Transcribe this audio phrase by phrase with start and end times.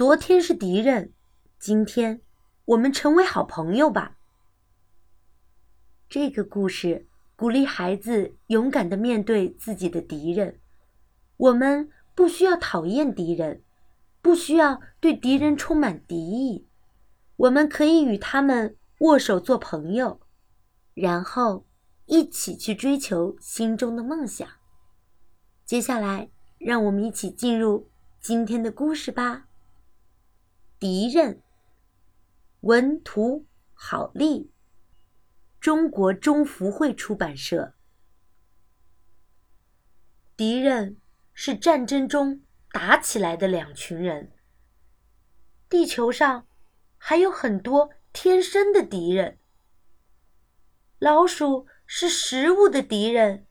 [0.00, 1.12] 昨天是敌人，
[1.58, 2.22] 今天
[2.64, 4.16] 我们成为好朋友吧。
[6.08, 10.58] 这个故事鼓励孩子勇敢的面对自己的敌人。
[11.36, 13.62] 我们不需要讨厌敌人，
[14.22, 16.66] 不需要对敌人充满敌意，
[17.36, 20.18] 我们可以与他们握手做朋友，
[20.94, 21.66] 然后
[22.06, 24.48] 一起去追求心中的梦想。
[25.66, 29.48] 接下来，让我们一起进入今天的故事吧。
[30.80, 31.42] 敌人，
[32.60, 34.50] 文图郝丽，
[35.60, 37.74] 中国中福会出版社。
[40.38, 40.96] 敌人
[41.34, 42.40] 是战争中
[42.72, 44.32] 打起来的两群人。
[45.68, 46.46] 地球上
[46.96, 49.38] 还有很多天生的敌人。
[50.98, 53.46] 老鼠是食物的敌人，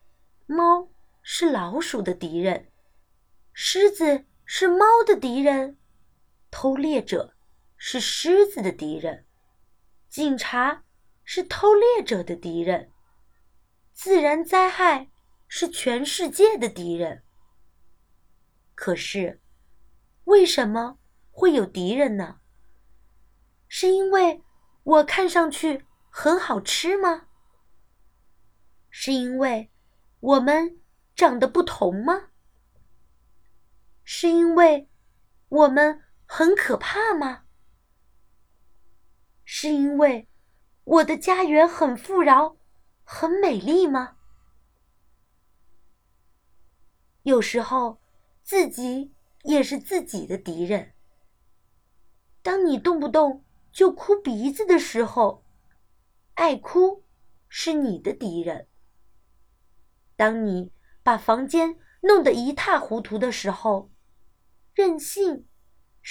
[0.48, 0.90] 猫
[1.22, 2.72] 是老鼠的敌人，
[3.54, 5.78] 狮子是猫的敌人。
[6.52, 7.36] 偷猎者
[7.78, 9.26] 是狮子的敌人，
[10.10, 10.84] 警察
[11.24, 12.92] 是偷猎者的敌人，
[13.94, 15.10] 自然灾害
[15.48, 17.24] 是全世界的敌人。
[18.74, 19.42] 可是，
[20.24, 20.98] 为什么
[21.30, 22.40] 会有敌人呢？
[23.68, 24.44] 是因为
[24.84, 27.28] 我看上去很好吃吗？
[28.90, 29.72] 是因为
[30.20, 30.82] 我们
[31.16, 32.32] 长得不同吗？
[34.04, 34.90] 是因为
[35.48, 36.04] 我们？
[36.32, 37.46] 很可怕吗？
[39.44, 40.30] 是因为
[40.84, 42.56] 我的家园很富饶、
[43.04, 44.18] 很美丽吗？
[47.24, 48.00] 有时候，
[48.44, 50.94] 自己也是自己的敌人。
[52.44, 55.44] 当你动不动就哭鼻子的时候，
[56.36, 57.04] 爱哭
[57.48, 58.68] 是你的敌人；
[60.16, 60.72] 当你
[61.02, 63.90] 把房间弄得一塌糊涂的时候，
[64.76, 65.49] 任性。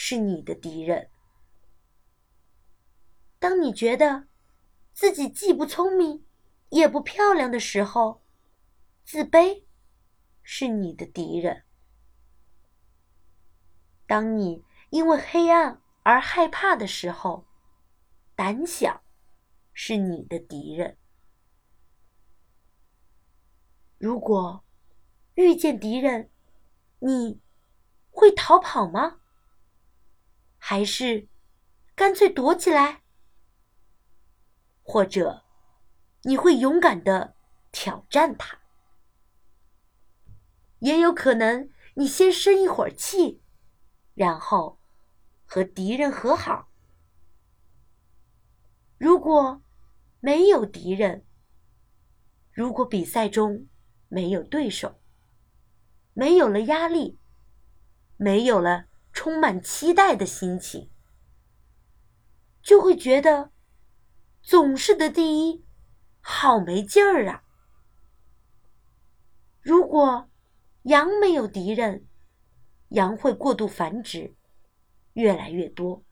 [0.00, 1.10] 是你的敌人。
[3.40, 4.28] 当你觉得
[4.92, 6.24] 自己既不聪明
[6.68, 8.22] 也不漂亮的时候，
[9.04, 9.64] 自卑
[10.40, 11.64] 是你的敌人。
[14.06, 17.44] 当你因为黑暗而害怕的时候，
[18.36, 19.02] 胆小
[19.72, 20.96] 是你的敌人。
[23.98, 24.64] 如果
[25.34, 26.30] 遇见敌人，
[27.00, 27.40] 你
[28.10, 29.18] 会逃跑吗？
[30.70, 31.26] 还是
[31.94, 33.00] 干脆躲起来，
[34.82, 35.42] 或者
[36.24, 37.34] 你会勇敢的
[37.72, 38.58] 挑战他，
[40.80, 43.40] 也有可能你先生一会儿气，
[44.12, 44.78] 然后
[45.46, 46.68] 和敌人和好。
[48.98, 49.62] 如果
[50.20, 51.24] 没有敌人，
[52.52, 53.66] 如果比赛中
[54.08, 55.00] 没有对手，
[56.12, 57.18] 没有了压力，
[58.18, 58.84] 没有了。
[59.18, 60.92] 充满期待的心情，
[62.62, 63.50] 就会觉得
[64.40, 65.66] 总是得第一，
[66.20, 67.42] 好没劲儿啊！
[69.60, 70.30] 如果
[70.82, 72.06] 羊没有敌人，
[72.90, 74.36] 羊会过度繁殖，
[75.14, 76.04] 越来越多，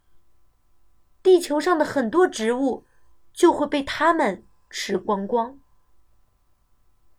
[1.23, 2.85] 地球上的很多植物
[3.33, 5.61] 就会被它们吃光光。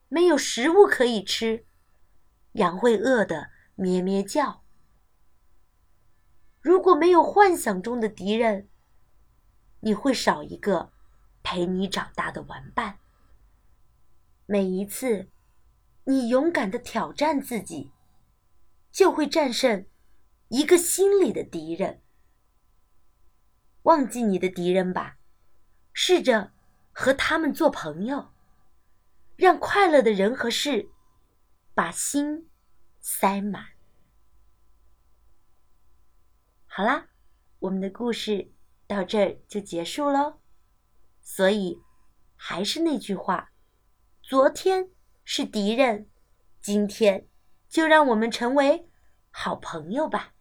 [0.10, 1.66] 没有食物可以吃，
[2.52, 4.67] 羊会饿得咩咩叫。
[6.68, 8.68] 如果没有幻想中的敌人，
[9.80, 10.92] 你会少一个
[11.42, 13.00] 陪你长大的玩伴。
[14.46, 15.30] 每一次
[16.04, 17.94] 你勇敢的挑战自己，
[18.92, 19.86] 就会战胜
[20.50, 22.02] 一个心里的敌人。
[23.84, 25.20] 忘记你的敌人吧，
[25.94, 26.52] 试着
[26.92, 28.34] 和他们做朋友，
[29.38, 30.90] 让快乐的人和事
[31.74, 32.50] 把心
[33.00, 33.77] 塞满。
[36.78, 37.08] 好啦，
[37.58, 38.52] 我们的故事
[38.86, 40.42] 到这儿就结束喽。
[41.24, 41.82] 所以，
[42.36, 43.50] 还是那句话，
[44.22, 44.92] 昨天
[45.26, 46.08] 是敌人，
[46.62, 47.28] 今天
[47.68, 48.88] 就让我们成为
[49.32, 50.36] 好朋友吧。